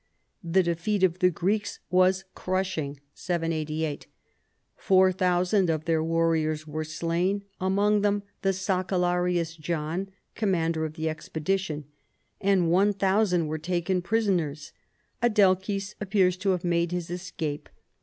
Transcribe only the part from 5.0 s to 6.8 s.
thousand of their warriors